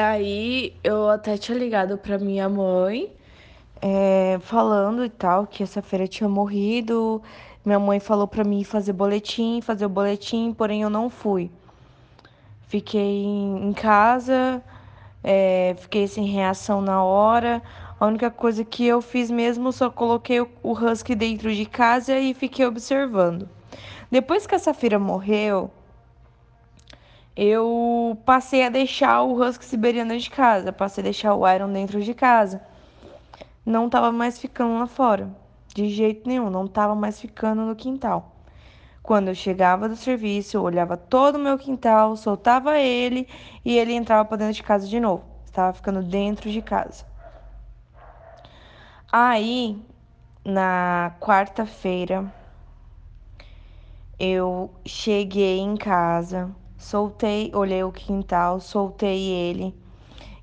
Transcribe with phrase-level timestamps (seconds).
[0.00, 3.12] Daí eu até tinha ligado pra minha mãe,
[3.82, 7.22] é, falando e tal, que essa feira tinha morrido.
[7.62, 11.50] Minha mãe falou pra mim fazer boletim, fazer o boletim, porém eu não fui.
[12.62, 14.62] Fiquei em casa,
[15.22, 17.62] é, fiquei sem reação na hora.
[18.00, 22.32] A única coisa que eu fiz mesmo, só coloquei o husky dentro de casa e
[22.32, 23.46] fiquei observando.
[24.10, 25.70] Depois que a Safira morreu,
[27.42, 32.02] eu passei a deixar o husky siberiano de casa, passei a deixar o Iron dentro
[32.02, 32.60] de casa.
[33.64, 35.30] Não tava mais ficando lá fora,
[35.74, 38.36] de jeito nenhum, não tava mais ficando no quintal.
[39.02, 43.26] Quando eu chegava do serviço, eu olhava todo o meu quintal, soltava ele
[43.64, 45.24] e ele entrava para dentro de casa de novo.
[45.46, 47.06] Estava ficando dentro de casa.
[49.10, 49.82] Aí,
[50.44, 52.30] na quarta-feira,
[54.18, 59.74] eu cheguei em casa, soltei, olhei o quintal, soltei ele.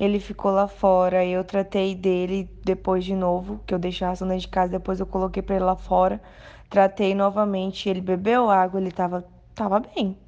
[0.00, 4.26] Ele ficou lá fora, eu tratei dele depois de novo, que eu deixei a ração
[4.26, 6.20] dentro de casa, depois eu coloquei para ele lá fora.
[6.68, 10.18] Tratei novamente, ele bebeu água, ele tava, tava bem.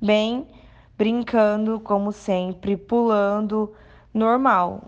[0.00, 0.46] Bem,
[0.96, 3.72] brincando como sempre, pulando,
[4.12, 4.82] normal.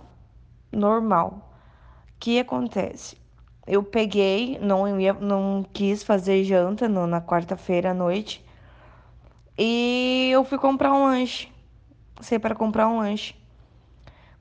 [0.73, 1.51] Normal.
[2.09, 3.21] O que acontece?
[3.71, 8.45] eu peguei, não, ia, não quis fazer janta no, na quarta-feira à noite.
[9.63, 11.53] E eu fui comprar um lanche.
[12.23, 13.35] Sei para comprar um lanche.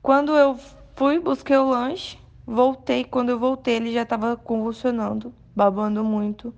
[0.00, 0.58] Quando eu
[0.96, 3.04] fui, busquei o lanche, voltei.
[3.04, 6.54] Quando eu voltei, ele já estava convulsionando, babando muito.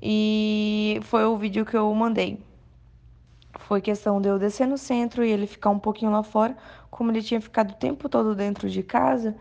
[0.00, 2.40] E foi o vídeo que eu mandei.
[3.58, 6.56] Foi questão de eu descer no centro e ele ficar um pouquinho lá fora.
[6.92, 9.36] Como ele tinha ficado o tempo todo dentro de casa,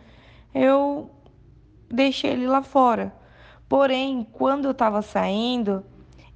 [0.56, 1.08] eu
[1.88, 3.14] deixei ele lá fora.
[3.70, 5.86] Porém, quando eu tava saindo,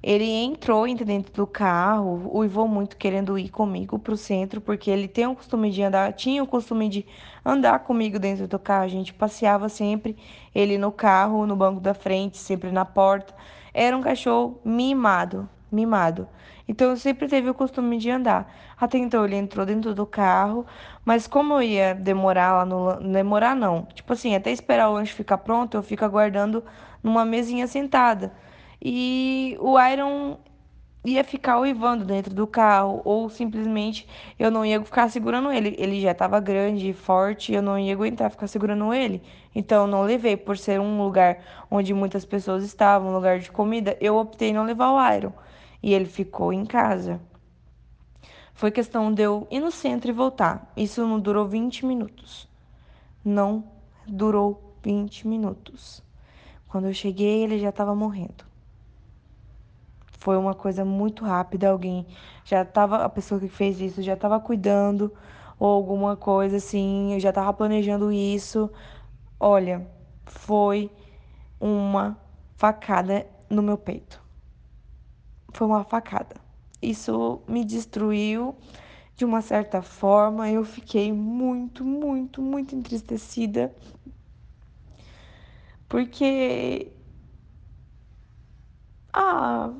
[0.02, 5.26] ele entrou dentro do carro, uivou muito querendo ir comigo pro centro, porque ele tem
[5.26, 7.06] o costume de andar, tinha o costume de
[7.44, 8.84] andar comigo dentro do carro.
[8.84, 10.16] A gente passeava sempre,
[10.54, 13.34] ele no carro, no banco da frente, sempre na porta.
[13.74, 16.28] Era um cachorro mimado, mimado.
[16.68, 18.52] Então eu sempre teve o costume de andar.
[18.78, 20.64] Até então ele entrou dentro do carro,
[21.04, 23.00] mas como eu ia demorar lá no.
[23.00, 23.86] Demorar não.
[23.94, 26.62] Tipo assim, até esperar o lanche ficar pronto, eu fico aguardando
[27.02, 28.32] numa mesinha sentada.
[28.80, 30.38] E o Iron
[31.04, 34.06] ia ficar uivando dentro do carro, ou simplesmente
[34.38, 35.74] eu não ia ficar segurando ele.
[35.78, 39.22] Ele já estava grande e forte, eu não ia aguentar ficar segurando ele.
[39.54, 41.38] Então eu não levei, por ser um lugar
[41.70, 45.32] onde muitas pessoas estavam, um lugar de comida, eu optei não levar o Iron
[45.82, 47.20] e ele ficou em casa.
[48.52, 50.72] Foi questão de eu ir no centro e voltar.
[50.76, 52.48] Isso não durou 20 minutos.
[53.24, 53.64] Não
[54.04, 56.02] durou 20 minutos.
[56.66, 58.47] Quando eu cheguei, ele já estava morrendo.
[60.18, 61.70] Foi uma coisa muito rápida.
[61.70, 62.06] Alguém
[62.44, 65.12] já estava, a pessoa que fez isso já estava cuidando,
[65.58, 68.70] ou alguma coisa assim, eu já estava planejando isso.
[69.40, 69.86] Olha,
[70.26, 70.90] foi
[71.60, 72.18] uma
[72.56, 74.28] facada no meu peito
[75.52, 76.36] foi uma facada.
[76.80, 78.56] Isso me destruiu
[79.16, 80.50] de uma certa forma.
[80.50, 83.74] Eu fiquei muito, muito, muito entristecida.
[85.88, 86.92] Porque.
[89.12, 89.72] Ah.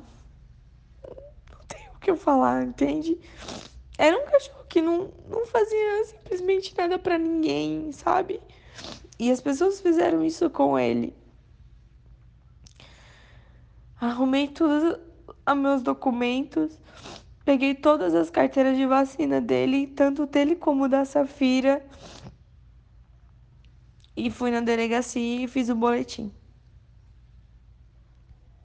[2.09, 3.19] Que eu falar, entende?
[3.95, 8.41] Era um cachorro que não, não fazia simplesmente nada para ninguém, sabe?
[9.19, 11.15] E as pessoas fizeram isso com ele.
[14.01, 14.99] Arrumei tudo,
[15.45, 16.79] a meus documentos,
[17.45, 21.85] peguei todas as carteiras de vacina dele, tanto dele como da Safira,
[24.17, 26.33] e fui na delegacia e fiz o boletim.